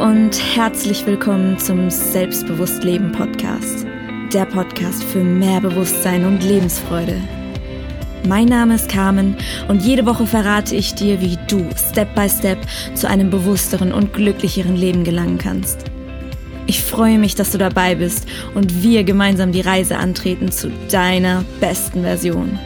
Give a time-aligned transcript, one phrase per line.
[0.00, 3.86] und herzlich willkommen zum Selbstbewusst Leben Podcast.
[4.32, 7.20] Der Podcast für mehr Bewusstsein und Lebensfreude.
[8.26, 9.36] Mein Name ist Carmen
[9.68, 12.58] und jede Woche verrate ich dir, wie du Step by Step
[12.94, 15.84] zu einem bewussteren und glücklicheren Leben gelangen kannst.
[16.66, 21.44] Ich freue mich, dass du dabei bist und wir gemeinsam die Reise antreten zu deiner
[21.60, 22.58] besten Version.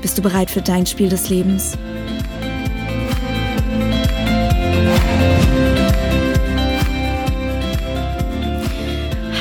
[0.00, 1.76] Bist du bereit für dein Spiel des Lebens?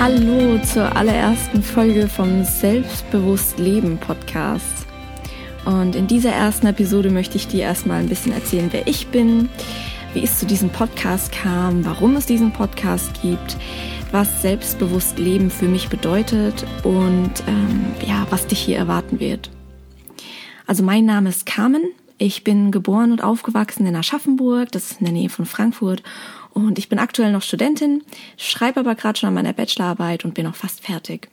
[0.03, 4.85] Hallo zur allerersten Folge vom Selbstbewusst Leben Podcast.
[5.63, 9.48] Und in dieser ersten Episode möchte ich dir erstmal ein bisschen erzählen, wer ich bin,
[10.13, 13.55] wie es zu diesem Podcast kam, warum es diesen Podcast gibt,
[14.12, 19.51] was selbstbewusst Leben für mich bedeutet und ähm, ja, was dich hier erwarten wird.
[20.67, 21.84] Also mein Name ist Carmen.
[22.17, 26.04] Ich bin geboren und aufgewachsen in Aschaffenburg, das ist in der Nähe von Frankfurt
[26.54, 28.04] und ich bin aktuell noch Studentin,
[28.37, 31.29] schreibe aber gerade schon an meiner Bachelorarbeit und bin auch fast fertig.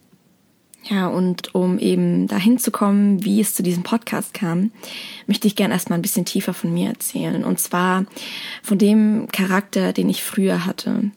[0.84, 4.70] Ja, und um eben dahin zu kommen, wie es zu diesem Podcast kam,
[5.26, 7.44] möchte ich gern erstmal ein bisschen tiefer von mir erzählen.
[7.44, 8.06] Und zwar
[8.62, 11.10] von dem Charakter, den ich früher hatte.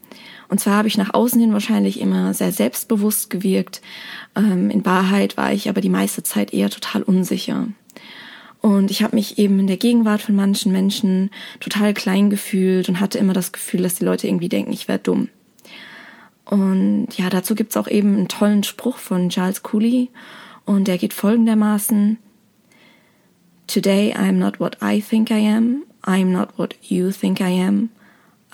[0.50, 3.82] Und zwar habe ich nach außen hin wahrscheinlich immer sehr selbstbewusst gewirkt.
[4.36, 7.68] Ähm, in Wahrheit war ich aber die meiste Zeit eher total unsicher.
[8.64, 13.02] Und ich habe mich eben in der Gegenwart von manchen Menschen total klein gefühlt und
[13.02, 15.28] hatte immer das Gefühl, dass die Leute irgendwie denken, ich wäre dumm.
[16.46, 20.12] Und ja, dazu gibt's auch eben einen tollen Spruch von Charles Cooley
[20.64, 22.20] und der geht folgendermaßen.
[23.68, 25.84] Today I'm not what I think I am.
[26.02, 27.90] I'm not what you think I am.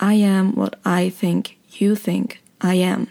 [0.02, 3.06] I am what I think you think I am.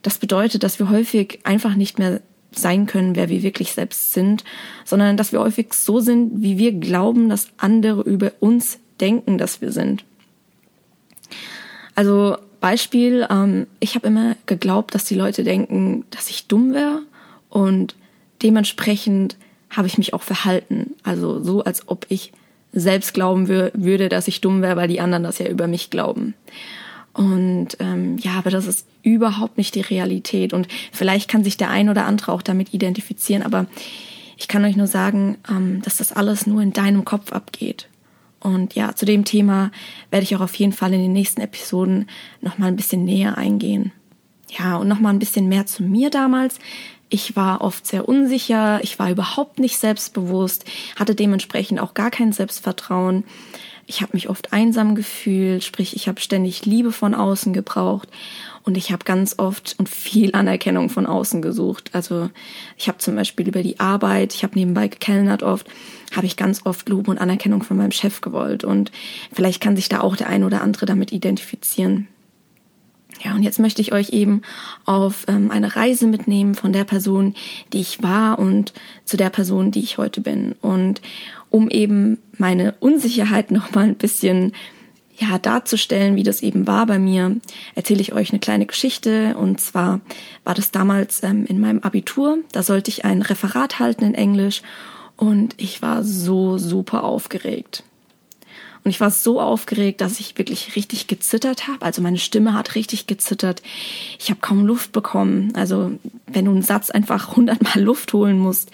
[0.00, 2.22] Das bedeutet, dass wir häufig einfach nicht mehr
[2.58, 4.44] sein können, wer wir wirklich selbst sind,
[4.84, 9.60] sondern dass wir häufig so sind, wie wir glauben, dass andere über uns denken, dass
[9.60, 10.04] wir sind.
[11.94, 17.02] Also Beispiel, ähm, ich habe immer geglaubt, dass die Leute denken, dass ich dumm wäre
[17.50, 17.96] und
[18.42, 19.36] dementsprechend
[19.70, 20.94] habe ich mich auch verhalten.
[21.02, 22.32] Also so, als ob ich
[22.72, 26.34] selbst glauben würde, dass ich dumm wäre, weil die anderen das ja über mich glauben.
[27.14, 30.52] Und ähm, ja, aber das ist überhaupt nicht die Realität.
[30.52, 33.66] Und vielleicht kann sich der ein oder andere auch damit identifizieren, aber
[34.38, 37.88] ich kann euch nur sagen, ähm, dass das alles nur in deinem Kopf abgeht.
[38.40, 39.70] Und ja, zu dem Thema
[40.10, 42.08] werde ich auch auf jeden Fall in den nächsten Episoden
[42.40, 43.92] nochmal ein bisschen näher eingehen.
[44.58, 46.58] Ja, und nochmal ein bisschen mehr zu mir damals.
[47.14, 50.64] Ich war oft sehr unsicher, ich war überhaupt nicht selbstbewusst,
[50.98, 53.24] hatte dementsprechend auch gar kein Selbstvertrauen.
[53.86, 58.08] Ich habe mich oft einsam gefühlt, sprich ich habe ständig Liebe von außen gebraucht
[58.62, 61.90] und ich habe ganz oft und viel Anerkennung von außen gesucht.
[61.92, 62.30] Also
[62.78, 65.66] ich habe zum Beispiel über die Arbeit, ich habe nebenbei gekellnert oft,
[66.16, 68.90] habe ich ganz oft Lob und Anerkennung von meinem Chef gewollt und
[69.34, 72.08] vielleicht kann sich da auch der ein oder andere damit identifizieren.
[73.24, 74.42] Ja, und jetzt möchte ich euch eben
[74.84, 77.34] auf ähm, eine Reise mitnehmen von der Person,
[77.72, 78.72] die ich war und
[79.04, 80.54] zu der Person, die ich heute bin.
[80.60, 81.00] Und
[81.50, 84.52] um eben meine Unsicherheit noch mal ein bisschen
[85.18, 87.36] ja, darzustellen, wie das eben war bei mir,
[87.74, 89.36] erzähle ich euch eine kleine Geschichte.
[89.36, 90.00] Und zwar
[90.42, 92.38] war das damals ähm, in meinem Abitur.
[92.50, 94.62] Da sollte ich ein Referat halten in Englisch
[95.16, 97.84] und ich war so super aufgeregt.
[98.84, 101.82] Und ich war so aufgeregt, dass ich wirklich richtig gezittert habe.
[101.82, 103.62] Also meine Stimme hat richtig gezittert.
[104.18, 105.52] Ich habe kaum Luft bekommen.
[105.54, 105.92] Also
[106.26, 108.72] wenn du einen Satz einfach hundertmal Luft holen musst.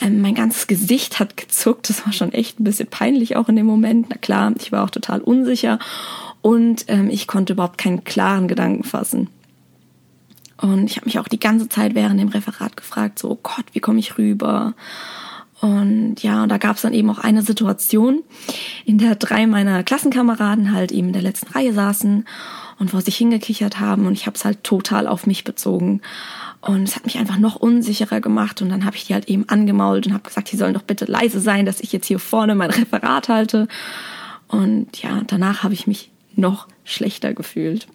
[0.00, 1.88] Ähm, mein ganzes Gesicht hat gezuckt.
[1.88, 4.06] Das war schon echt ein bisschen peinlich auch in dem Moment.
[4.10, 5.78] Na klar, ich war auch total unsicher.
[6.42, 9.28] Und ähm, ich konnte überhaupt keinen klaren Gedanken fassen.
[10.58, 13.66] Und ich habe mich auch die ganze Zeit während dem Referat gefragt, so, oh Gott,
[13.72, 14.74] wie komme ich rüber?
[15.60, 18.22] Und ja, und da gab es dann eben auch eine Situation,
[18.84, 22.26] in der drei meiner Klassenkameraden halt eben in der letzten Reihe saßen
[22.78, 26.02] und vor sich hingekichert haben und ich habe es halt total auf mich bezogen.
[26.60, 29.48] Und es hat mich einfach noch unsicherer gemacht und dann habe ich die halt eben
[29.48, 32.54] angemault und habe gesagt, die sollen doch bitte leise sein, dass ich jetzt hier vorne
[32.54, 33.68] mein Referat halte.
[34.48, 37.86] Und ja, danach habe ich mich noch schlechter gefühlt.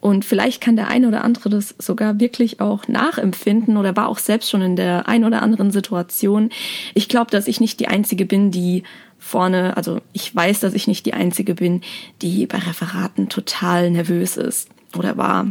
[0.00, 4.18] Und vielleicht kann der eine oder andere das sogar wirklich auch nachempfinden oder war auch
[4.18, 6.50] selbst schon in der ein oder anderen Situation.
[6.92, 8.82] Ich glaube, dass ich nicht die Einzige bin, die
[9.18, 11.80] vorne, also ich weiß, dass ich nicht die Einzige bin,
[12.20, 15.46] die bei Referaten total nervös ist oder war.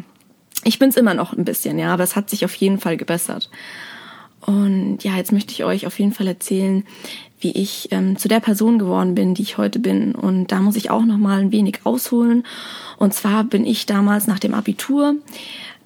[0.64, 3.50] Ich bin's immer noch ein bisschen, ja, aber es hat sich auf jeden Fall gebessert.
[4.46, 6.84] Und ja, jetzt möchte ich euch auf jeden Fall erzählen,
[7.40, 10.16] wie ich ähm, zu der Person geworden bin, die ich heute bin.
[10.16, 12.44] Und da muss ich auch noch mal ein wenig ausholen.
[12.98, 15.16] Und zwar bin ich damals nach dem Abitur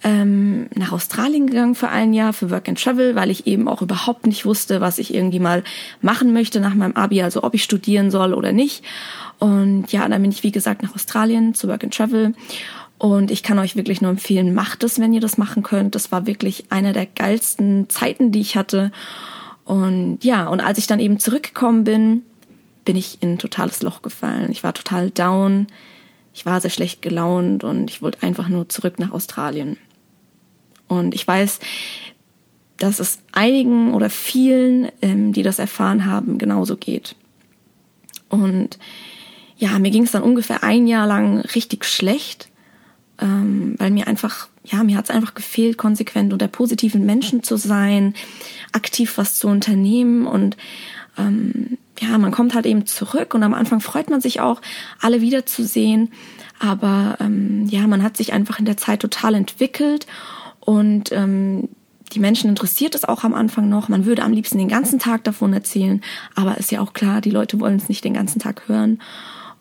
[0.03, 3.81] ähm, nach Australien gegangen für ein Jahr für Work and Travel, weil ich eben auch
[3.81, 5.63] überhaupt nicht wusste, was ich irgendwie mal
[6.01, 8.83] machen möchte nach meinem Abi, also ob ich studieren soll oder nicht.
[9.39, 12.33] Und ja, dann bin ich wie gesagt nach Australien zu Work and Travel.
[12.97, 15.93] Und ich kann euch wirklich nur empfehlen, macht es, wenn ihr das machen könnt.
[15.93, 18.91] Das war wirklich eine der geilsten Zeiten, die ich hatte.
[19.65, 22.23] Und ja, und als ich dann eben zurückgekommen bin,
[22.85, 24.51] bin ich in ein totales Loch gefallen.
[24.51, 25.67] Ich war total down.
[26.33, 29.77] Ich war sehr schlecht gelaunt und ich wollte einfach nur zurück nach Australien.
[30.87, 31.59] Und ich weiß,
[32.77, 37.15] dass es einigen oder vielen, ähm, die das erfahren haben, genauso geht.
[38.29, 38.77] Und
[39.57, 42.49] ja, mir ging es dann ungefähr ein Jahr lang richtig schlecht,
[43.19, 47.57] ähm, weil mir einfach, ja, mir hat es einfach gefehlt, konsequent unter positiven Menschen zu
[47.57, 48.13] sein,
[48.71, 50.57] aktiv was zu unternehmen und
[51.17, 54.61] ähm, ja, man kommt halt eben zurück und am Anfang freut man sich auch,
[55.01, 56.11] alle wiederzusehen.
[56.59, 60.07] Aber ähm, ja, man hat sich einfach in der Zeit total entwickelt
[60.59, 61.69] und ähm,
[62.13, 63.89] die Menschen interessiert es auch am Anfang noch.
[63.89, 66.01] Man würde am liebsten den ganzen Tag davon erzählen,
[66.35, 68.99] aber ist ja auch klar, die Leute wollen es nicht den ganzen Tag hören.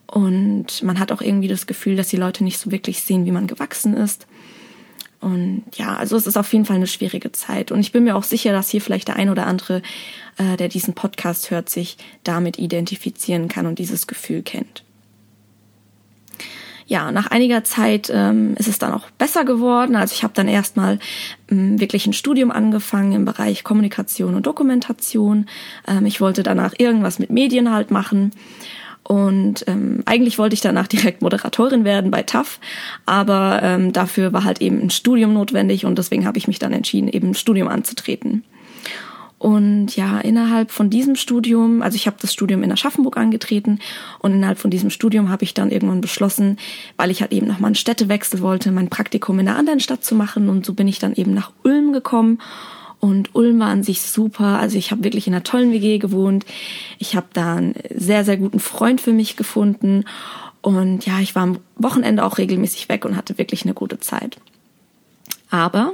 [0.07, 3.31] Und man hat auch irgendwie das Gefühl, dass die Leute nicht so wirklich sehen, wie
[3.31, 4.25] man gewachsen ist.
[5.19, 7.71] Und ja, also es ist auf jeden Fall eine schwierige Zeit.
[7.71, 9.81] Und ich bin mir auch sicher, dass hier vielleicht der ein oder andere,
[10.37, 14.83] äh, der diesen Podcast hört, sich damit identifizieren kann und dieses Gefühl kennt
[16.87, 19.95] ja, nach einiger Zeit ähm, ist es dann auch besser geworden.
[19.97, 20.99] Also ich habe dann erstmal
[21.51, 25.47] ähm, wirklich ein Studium angefangen im Bereich Kommunikation und Dokumentation.
[25.85, 28.31] Ähm, ich wollte danach irgendwas mit Medien halt machen.
[29.07, 32.59] Und ähm, eigentlich wollte ich danach direkt Moderatorin werden bei TAF,
[33.05, 36.73] aber ähm, dafür war halt eben ein Studium notwendig und deswegen habe ich mich dann
[36.73, 38.43] entschieden, eben ein Studium anzutreten.
[39.39, 43.79] Und ja, innerhalb von diesem Studium, also ich habe das Studium in Aschaffenburg angetreten
[44.19, 46.57] und innerhalb von diesem Studium habe ich dann irgendwann beschlossen,
[46.97, 50.15] weil ich halt eben nochmal einen Städtewechsel wollte, mein Praktikum in einer anderen Stadt zu
[50.15, 52.39] machen und so bin ich dann eben nach Ulm gekommen
[52.99, 54.59] und Ulm war an sich super.
[54.59, 56.45] Also ich habe wirklich in einer tollen WG gewohnt.
[56.97, 60.03] Ich habe da einen sehr, sehr guten Freund für mich gefunden.
[60.61, 64.37] Und ja, ich war am Wochenende auch regelmäßig weg und hatte wirklich eine gute Zeit.
[65.49, 65.93] Aber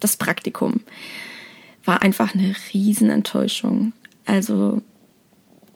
[0.00, 0.80] das Praktikum
[1.84, 3.92] war einfach eine Riesenenttäuschung.
[4.26, 4.82] Also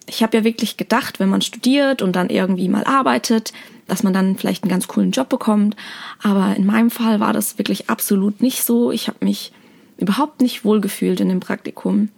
[0.05, 3.53] ich habe ja wirklich gedacht, wenn man studiert und dann irgendwie mal arbeitet,
[3.87, 5.75] dass man dann vielleicht einen ganz coolen Job bekommt.
[6.21, 8.91] Aber in meinem Fall war das wirklich absolut nicht so.
[8.91, 9.51] Ich habe mich
[10.01, 12.09] überhaupt nicht wohlgefühlt in dem Praktikum.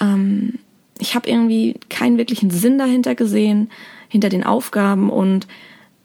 [0.00, 0.58] Ähm,
[0.98, 3.70] ich habe irgendwie keinen wirklichen Sinn dahinter gesehen,
[4.08, 5.46] hinter den Aufgaben und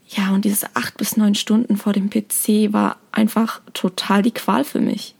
[0.08, 4.64] ja, und diese acht bis neun Stunden vor dem PC war einfach total die Qual
[4.64, 5.16] für mich.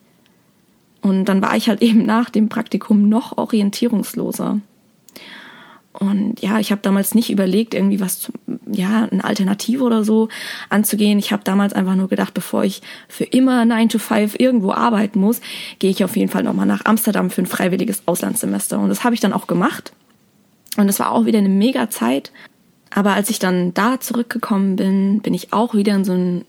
[1.02, 4.60] Und dann war ich halt eben nach dem Praktikum noch orientierungsloser.
[6.00, 8.34] Und ja, ich habe damals nicht überlegt, irgendwie was, zu,
[8.70, 10.28] ja, eine Alternative oder so
[10.70, 11.20] anzugehen.
[11.20, 15.20] Ich habe damals einfach nur gedacht, bevor ich für immer 9 to 5 irgendwo arbeiten
[15.20, 15.40] muss,
[15.80, 18.78] gehe ich auf jeden Fall nochmal nach Amsterdam für ein freiwilliges Auslandssemester.
[18.78, 19.94] Und das habe ich dann auch gemacht.
[20.78, 22.32] Und es war auch wieder eine mega Zeit.
[22.90, 26.46] Aber als ich dann da zurückgekommen bin, bin ich auch wieder in so ein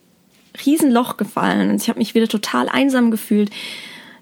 [0.64, 1.70] Riesenloch gefallen.
[1.70, 3.50] Und ich habe mich wieder total einsam gefühlt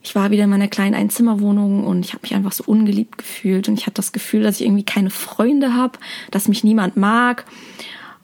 [0.04, 3.68] ich war wieder in meiner kleinen Einzimmerwohnung und ich habe mich einfach so ungeliebt gefühlt
[3.68, 5.98] und ich hatte das Gefühl, dass ich irgendwie keine Freunde habe,
[6.30, 7.46] dass mich niemand mag.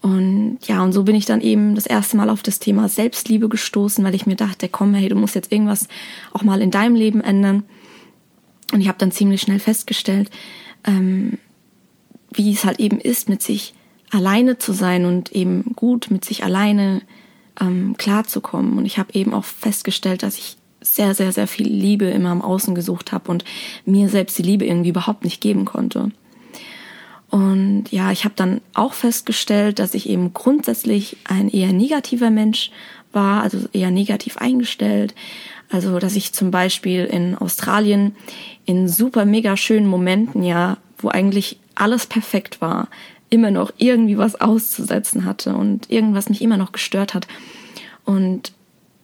[0.03, 3.49] Und ja, und so bin ich dann eben das erste Mal auf das Thema Selbstliebe
[3.49, 5.89] gestoßen, weil ich mir dachte, komm, hey, du musst jetzt irgendwas
[6.33, 7.65] auch mal in deinem Leben ändern.
[8.73, 10.31] Und ich habe dann ziemlich schnell festgestellt,
[10.85, 11.39] ähm,
[12.31, 13.75] wie es halt eben ist, mit sich
[14.11, 17.01] alleine zu sein und eben gut mit sich alleine
[17.59, 18.77] ähm, klarzukommen.
[18.77, 22.43] Und ich habe eben auch festgestellt, dass ich sehr, sehr, sehr viel Liebe immer im
[22.43, 23.45] Außen gesucht habe und
[23.85, 26.11] mir selbst die Liebe irgendwie überhaupt nicht geben konnte.
[27.31, 32.71] Und ja, ich habe dann auch festgestellt, dass ich eben grundsätzlich ein eher negativer Mensch
[33.13, 35.15] war, also eher negativ eingestellt.
[35.71, 38.17] Also, dass ich zum Beispiel in Australien
[38.65, 42.89] in super mega schönen Momenten, ja, wo eigentlich alles perfekt war,
[43.31, 47.29] immer noch irgendwie was auszusetzen hatte und irgendwas mich immer noch gestört hat.
[48.05, 48.53] Und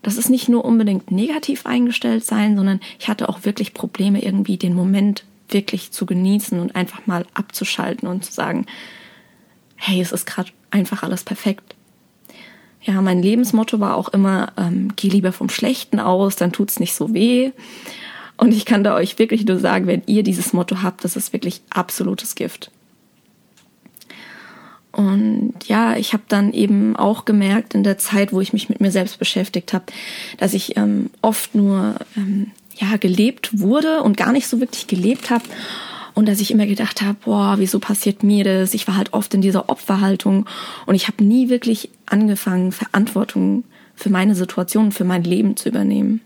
[0.06, 4.56] das ist nicht nur unbedingt negativ eingestellt sein, sondern ich hatte auch wirklich Probleme, irgendwie
[4.56, 8.66] den Moment wirklich zu genießen und einfach mal abzuschalten und zu sagen,
[9.74, 11.74] hey, es ist gerade einfach alles perfekt.
[12.82, 16.94] Ja, mein Lebensmotto war auch immer, ähm, geh lieber vom Schlechten aus, dann tut's nicht
[16.94, 17.50] so weh.
[18.36, 21.32] Und ich kann da euch wirklich nur sagen, wenn ihr dieses Motto habt, das ist
[21.32, 22.70] wirklich absolutes Gift.
[24.92, 28.80] Und ja, ich habe dann eben auch gemerkt in der Zeit, wo ich mich mit
[28.80, 29.84] mir selbst beschäftigt habe,
[30.38, 35.30] dass ich ähm, oft nur ähm, ja gelebt wurde und gar nicht so wirklich gelebt
[35.30, 35.44] habe
[36.14, 38.72] und dass ich immer gedacht habe, boah, wieso passiert mir das?
[38.72, 40.46] Ich war halt oft in dieser Opferhaltung
[40.86, 43.64] und ich habe nie wirklich angefangen, Verantwortung
[43.94, 46.22] für meine Situation, für mein Leben zu übernehmen.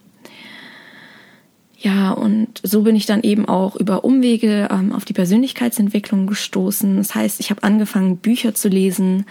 [1.83, 6.99] Ja, und so bin ich dann eben auch über Umwege ähm, auf die Persönlichkeitsentwicklung gestoßen.
[6.99, 9.25] Das heißt, ich habe angefangen, Bücher zu lesen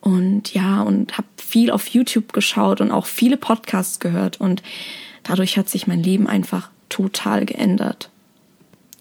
[0.00, 4.40] und ja, und habe viel auf YouTube geschaut und auch viele Podcasts gehört.
[4.40, 4.62] Und
[5.22, 8.10] dadurch hat sich mein Leben einfach total geändert.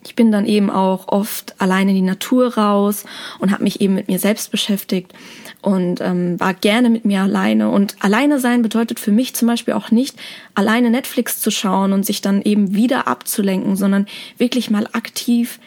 [0.03, 3.05] Ich bin dann eben auch oft allein in die Natur raus
[3.39, 5.13] und habe mich eben mit mir selbst beschäftigt
[5.61, 7.69] und ähm, war gerne mit mir alleine.
[7.69, 10.17] Und alleine sein bedeutet für mich zum Beispiel auch nicht,
[10.55, 15.59] alleine Netflix zu schauen und sich dann eben wieder abzulenken, sondern wirklich mal aktiv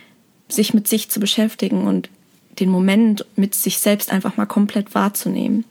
[0.49, 2.11] sich mit sich zu beschäftigen und
[2.59, 5.65] den Moment mit sich selbst einfach mal komplett wahrzunehmen.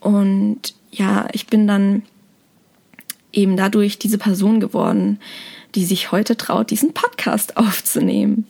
[0.00, 2.02] Und ja, ich bin dann
[3.36, 5.20] eben dadurch diese Person geworden,
[5.74, 8.46] die sich heute traut, diesen Podcast aufzunehmen.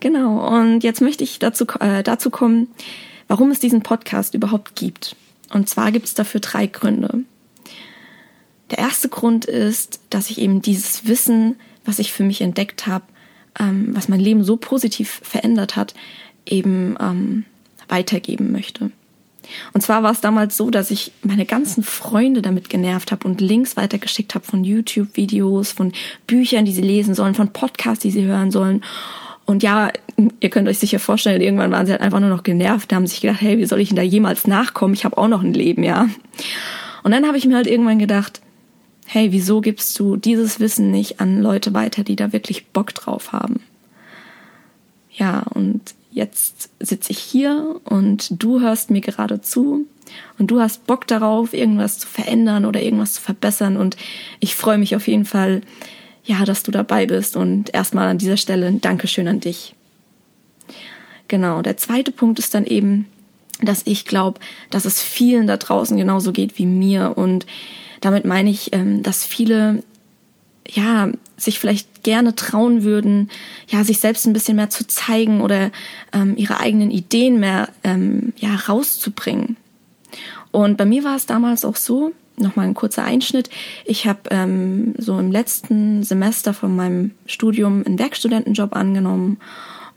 [0.00, 2.68] Genau, und jetzt möchte ich dazu, äh, dazu kommen,
[3.26, 5.16] warum es diesen Podcast überhaupt gibt.
[5.50, 7.24] Und zwar gibt es dafür drei Gründe.
[8.70, 13.04] Der erste Grund ist, dass ich eben dieses Wissen, was ich für mich entdeckt habe,
[13.58, 15.94] ähm, was mein Leben so positiv verändert hat,
[16.46, 17.44] eben ähm,
[17.88, 18.90] weitergeben möchte.
[19.72, 23.40] Und zwar war es damals so, dass ich meine ganzen Freunde damit genervt habe und
[23.40, 25.92] Links weitergeschickt habe von YouTube-Videos, von
[26.26, 28.82] Büchern, die sie lesen sollen, von Podcasts, die sie hören sollen.
[29.46, 29.90] Und ja,
[30.40, 33.22] ihr könnt euch sicher vorstellen, irgendwann waren sie halt einfach nur noch genervt, haben sich
[33.22, 34.92] gedacht, hey, wie soll ich denn da jemals nachkommen?
[34.94, 36.08] Ich habe auch noch ein Leben, ja.
[37.02, 38.42] Und dann habe ich mir halt irgendwann gedacht,
[39.06, 43.32] hey, wieso gibst du dieses Wissen nicht an Leute weiter, die da wirklich Bock drauf
[43.32, 43.60] haben?
[45.12, 49.86] Ja, und jetzt sitze ich hier und du hörst mir gerade zu
[50.38, 53.76] und du hast Bock darauf, irgendwas zu verändern oder irgendwas zu verbessern.
[53.76, 53.96] Und
[54.40, 55.62] ich freue mich auf jeden Fall,
[56.24, 57.36] ja, dass du dabei bist.
[57.36, 59.74] Und erstmal an dieser Stelle ein Dankeschön an dich.
[61.28, 63.06] Genau, der zweite Punkt ist dann eben,
[63.60, 67.12] dass ich glaube, dass es vielen da draußen genauso geht wie mir.
[67.16, 67.44] Und
[68.00, 69.82] damit meine ich, ähm, dass viele
[70.70, 73.30] ja, sich vielleicht gerne trauen würden,
[73.68, 75.70] ja, sich selbst ein bisschen mehr zu zeigen oder
[76.12, 79.56] ähm, ihre eigenen Ideen mehr ähm, ja, rauszubringen.
[80.50, 83.50] Und bei mir war es damals auch so, nochmal ein kurzer Einschnitt.
[83.84, 89.38] Ich habe ähm, so im letzten Semester von meinem Studium einen Werkstudentenjob angenommen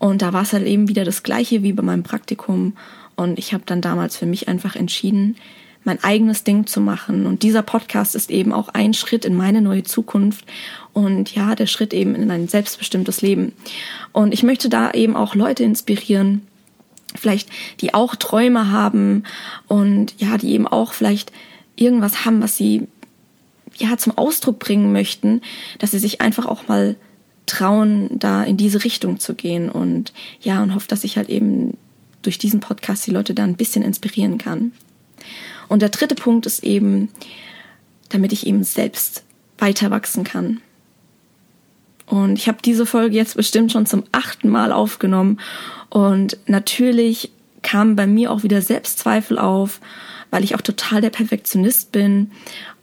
[0.02, 2.72] und da war es halt eben wieder das gleiche wie bei meinem Praktikum.
[3.14, 5.36] Und ich habe dann damals für mich einfach entschieden,
[5.84, 7.26] mein eigenes Ding zu machen.
[7.26, 10.44] Und dieser Podcast ist eben auch ein Schritt in meine neue Zukunft
[10.92, 13.52] und ja, der Schritt eben in ein selbstbestimmtes Leben.
[14.12, 16.46] Und ich möchte da eben auch Leute inspirieren,
[17.14, 19.24] vielleicht die auch Träume haben
[19.68, 21.32] und ja, die eben auch vielleicht
[21.76, 22.86] irgendwas haben, was sie
[23.76, 25.40] ja zum Ausdruck bringen möchten,
[25.78, 26.96] dass sie sich einfach auch mal
[27.46, 31.76] trauen, da in diese Richtung zu gehen und ja, und hoffe, dass ich halt eben
[32.22, 34.72] durch diesen Podcast die Leute da ein bisschen inspirieren kann.
[35.68, 37.08] Und der dritte Punkt ist eben,
[38.08, 39.24] damit ich eben selbst
[39.58, 40.60] weiter wachsen kann.
[42.06, 45.40] Und ich habe diese Folge jetzt bestimmt schon zum achten Mal aufgenommen.
[45.88, 47.30] Und natürlich
[47.62, 49.80] kamen bei mir auch wieder Selbstzweifel auf,
[50.30, 52.32] weil ich auch total der Perfektionist bin.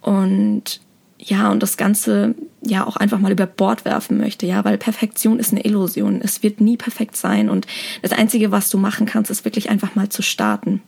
[0.01, 0.79] Und
[1.19, 5.38] ja, und das Ganze ja auch einfach mal über Bord werfen möchte, ja, weil Perfektion
[5.38, 6.22] ist eine Illusion.
[6.24, 7.50] Es wird nie perfekt sein.
[7.50, 7.67] Und
[8.01, 10.81] das Einzige, was du machen kannst, ist wirklich einfach mal zu starten.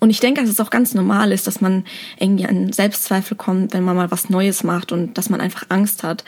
[0.00, 1.84] Und ich denke, dass es auch ganz normal ist, dass man
[2.18, 6.02] irgendwie an Selbstzweifel kommt, wenn man mal was Neues macht und dass man einfach Angst
[6.02, 6.24] hat.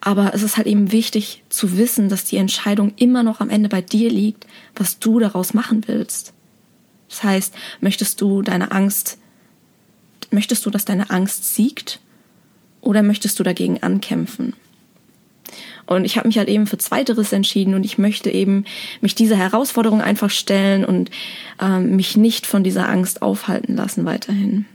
[0.00, 3.68] Aber es ist halt eben wichtig zu wissen, dass die Entscheidung immer noch am Ende
[3.68, 6.32] bei dir liegt, was du daraus machen willst.
[7.08, 9.18] Das heißt, möchtest du deine Angst,
[10.30, 12.00] möchtest du, dass deine Angst siegt
[12.80, 14.54] oder möchtest du dagegen ankämpfen?
[15.90, 18.64] Und ich habe mich halt eben für Zweiteres entschieden und ich möchte eben
[19.00, 21.10] mich dieser Herausforderung einfach stellen und
[21.60, 24.66] ähm, mich nicht von dieser Angst aufhalten lassen weiterhin.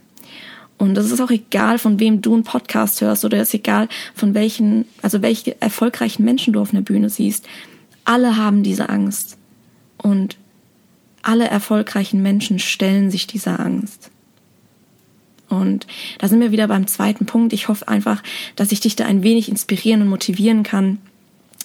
[0.78, 3.88] Und es ist auch egal, von wem du einen Podcast hörst oder es ist egal,
[4.14, 7.48] von welchen, also welche erfolgreichen Menschen du auf einer Bühne siehst.
[8.04, 9.38] Alle haben diese Angst.
[9.98, 10.36] Und
[11.22, 14.12] alle erfolgreichen Menschen stellen sich dieser Angst.
[15.50, 15.88] Und
[16.20, 17.54] da sind wir wieder beim zweiten Punkt.
[17.54, 18.24] Ich hoffe einfach,
[18.56, 20.98] dass ich dich da ein wenig inspirieren und motivieren kann,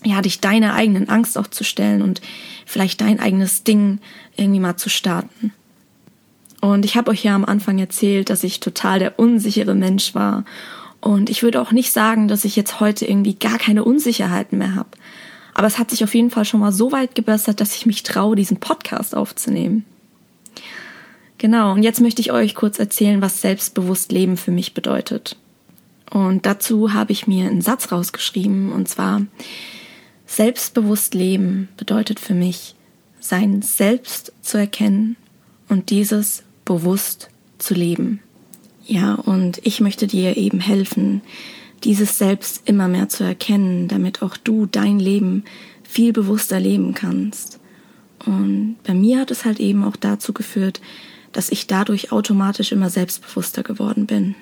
[0.04, 2.20] ja, dich deiner eigenen Angst auch zu stellen und
[2.66, 3.98] vielleicht dein eigenes Ding
[4.36, 5.52] irgendwie mal zu starten.
[6.60, 10.44] Und ich habe euch ja am Anfang erzählt, dass ich total der unsichere Mensch war.
[11.00, 14.74] Und ich würde auch nicht sagen, dass ich jetzt heute irgendwie gar keine Unsicherheiten mehr
[14.74, 14.90] habe.
[15.54, 18.02] Aber es hat sich auf jeden Fall schon mal so weit gebessert, dass ich mich
[18.02, 19.84] traue, diesen Podcast aufzunehmen.
[21.40, 25.38] Genau, und jetzt möchte ich euch kurz erzählen, was selbstbewusst Leben für mich bedeutet.
[26.10, 29.22] Und dazu habe ich mir einen Satz rausgeschrieben, und zwar,
[30.26, 32.74] selbstbewusst leben bedeutet für mich,
[33.20, 35.16] sein Selbst zu erkennen
[35.70, 38.20] und dieses bewusst zu leben.
[38.84, 41.22] Ja, und ich möchte dir eben helfen,
[41.84, 45.44] dieses Selbst immer mehr zu erkennen, damit auch du dein Leben
[45.84, 47.60] viel bewusster leben kannst.
[48.26, 50.82] Und bei mir hat es halt eben auch dazu geführt,
[51.32, 54.34] dass ich dadurch automatisch immer selbstbewusster geworden bin.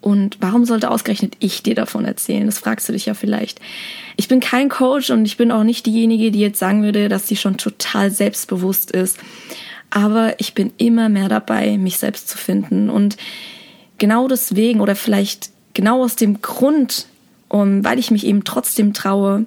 [0.00, 2.46] Und warum sollte ausgerechnet ich dir davon erzählen?
[2.46, 3.60] Das fragst du dich ja vielleicht.
[4.16, 7.28] Ich bin kein Coach und ich bin auch nicht diejenige, die jetzt sagen würde, dass
[7.28, 9.18] sie schon total selbstbewusst ist.
[9.90, 12.88] Aber ich bin immer mehr dabei, mich selbst zu finden.
[12.88, 13.18] Und
[13.98, 17.06] genau deswegen oder vielleicht genau aus dem Grund,
[17.48, 19.44] um, weil ich mich eben trotzdem traue,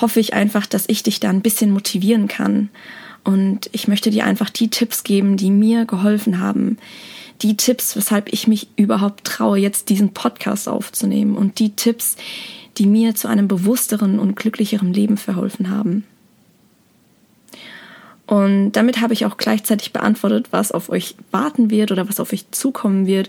[0.00, 2.68] hoffe ich einfach, dass ich dich da ein bisschen motivieren kann.
[3.26, 6.78] Und ich möchte dir einfach die Tipps geben, die mir geholfen haben,
[7.42, 12.14] die Tipps, weshalb ich mich überhaupt traue, jetzt diesen Podcast aufzunehmen und die Tipps,
[12.78, 16.04] die mir zu einem bewussteren und glücklicheren Leben verholfen haben.
[18.28, 22.32] Und damit habe ich auch gleichzeitig beantwortet, was auf euch warten wird oder was auf
[22.32, 23.28] euch zukommen wird.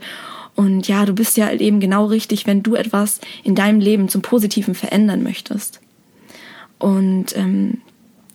[0.56, 4.10] Und ja, du bist ja halt eben genau richtig, wenn du etwas in deinem Leben
[4.10, 5.82] zum Positiven verändern möchtest.
[6.78, 7.82] Und ähm,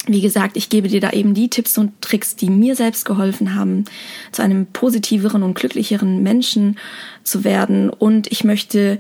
[0.07, 3.55] wie gesagt, ich gebe dir da eben die Tipps und Tricks, die mir selbst geholfen
[3.55, 3.85] haben,
[4.33, 6.79] zu einem positiveren und glücklicheren Menschen
[7.23, 7.89] zu werden.
[7.89, 8.99] Und ich möchte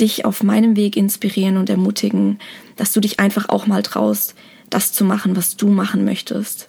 [0.00, 2.38] dich auf meinem Weg inspirieren und ermutigen,
[2.76, 4.34] dass du dich einfach auch mal traust,
[4.70, 6.68] das zu machen, was du machen möchtest.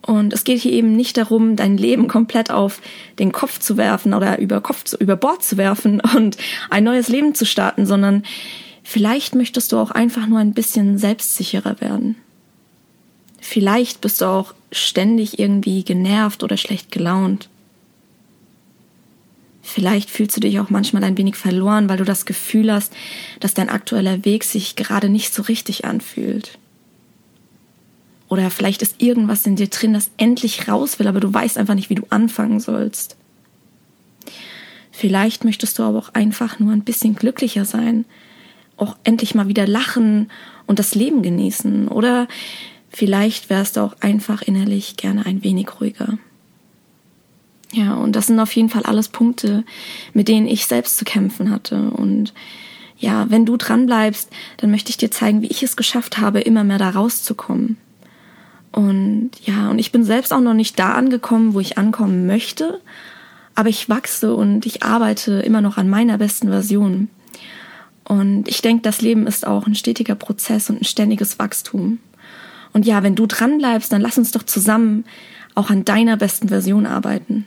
[0.00, 2.80] Und es geht hier eben nicht darum, dein Leben komplett auf
[3.18, 6.36] den Kopf zu werfen oder über Kopf zu, über Bord zu werfen und
[6.70, 8.22] ein neues Leben zu starten, sondern
[8.84, 12.16] vielleicht möchtest du auch einfach nur ein bisschen selbstsicherer werden.
[13.40, 17.48] Vielleicht bist du auch ständig irgendwie genervt oder schlecht gelaunt.
[19.62, 22.92] Vielleicht fühlst du dich auch manchmal ein wenig verloren, weil du das Gefühl hast,
[23.40, 26.58] dass dein aktueller Weg sich gerade nicht so richtig anfühlt.
[28.28, 31.74] Oder vielleicht ist irgendwas in dir drin, das endlich raus will, aber du weißt einfach
[31.74, 33.16] nicht, wie du anfangen sollst.
[34.90, 38.04] Vielleicht möchtest du aber auch einfach nur ein bisschen glücklicher sein,
[38.76, 40.30] auch endlich mal wieder lachen
[40.66, 41.88] und das Leben genießen.
[41.88, 42.26] Oder
[42.90, 46.18] Vielleicht wärst du auch einfach innerlich gerne ein wenig ruhiger.
[47.72, 49.64] Ja, und das sind auf jeden Fall alles Punkte,
[50.14, 51.90] mit denen ich selbst zu kämpfen hatte.
[51.90, 52.32] Und
[52.98, 56.40] ja, wenn du dran bleibst, dann möchte ich dir zeigen, wie ich es geschafft habe,
[56.40, 57.76] immer mehr da rauszukommen.
[58.72, 62.80] Und ja, und ich bin selbst auch noch nicht da angekommen, wo ich ankommen möchte,
[63.54, 67.08] aber ich wachse und ich arbeite immer noch an meiner besten Version.
[68.04, 71.98] Und ich denke, das Leben ist auch ein stetiger Prozess und ein ständiges Wachstum.
[72.78, 75.04] Und ja, wenn du dran bleibst, dann lass uns doch zusammen
[75.56, 77.44] auch an deiner besten Version arbeiten.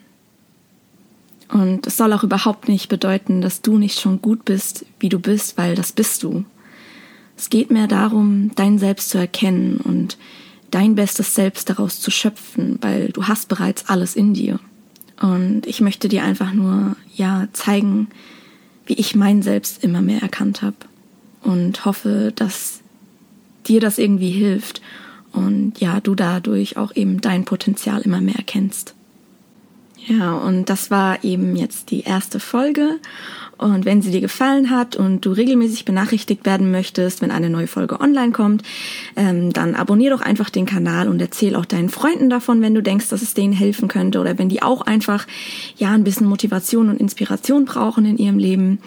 [1.48, 5.20] Und es soll auch überhaupt nicht bedeuten, dass du nicht schon gut bist, wie du
[5.20, 6.44] bist, weil das bist du.
[7.38, 10.18] Es geht mehr darum, dein Selbst zu erkennen und
[10.70, 14.60] dein bestes Selbst daraus zu schöpfen, weil du hast bereits alles in dir.
[15.22, 18.10] Und ich möchte dir einfach nur, ja, zeigen,
[18.86, 20.76] wie ich mein Selbst immer mehr erkannt habe
[21.42, 22.82] und hoffe, dass
[23.66, 24.82] dir das irgendwie hilft
[25.34, 28.96] und ja, du dadurch auch eben dein Potenzial immer mehr erkennst.
[30.08, 33.00] Ja, und das war eben jetzt die erste Folge.
[33.62, 37.68] Und wenn sie dir gefallen hat und du regelmäßig benachrichtigt werden möchtest, wenn eine neue
[37.68, 38.64] Folge online kommt,
[39.16, 42.82] ähm, dann abonnier doch einfach den Kanal und erzähl auch deinen Freunden davon, wenn du
[42.82, 45.28] denkst, dass es denen helfen könnte oder wenn die auch einfach
[45.78, 48.80] ja ein bisschen Motivation und Inspiration brauchen in ihrem Leben.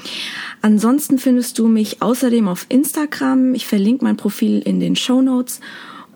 [0.61, 3.55] Ansonsten findest du mich außerdem auf Instagram.
[3.55, 5.61] Ich verlinke mein Profil in den Show Notes.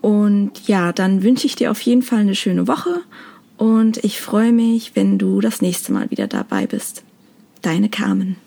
[0.01, 3.01] Und ja, dann wünsche ich dir auf jeden Fall eine schöne Woche
[3.57, 7.03] und ich freue mich, wenn du das nächste Mal wieder dabei bist.
[7.61, 8.37] Deine Carmen.